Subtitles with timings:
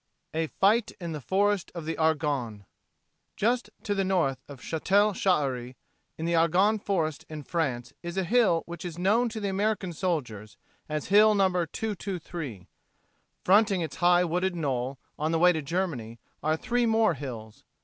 [0.33, 2.65] I A FIGHT IN THE FOREST OF THE ARGONNE
[3.35, 5.75] Just to the north of Chatel Chehery,
[6.17, 9.93] in the Argonne Forest in France, is a hill which was known to the American
[9.93, 10.57] soldiers
[10.89, 11.49] as "Hill No.
[11.51, 12.65] 223."
[13.45, 17.63] Fronting its high wooded knoll, on the way to Germany, are three more hills.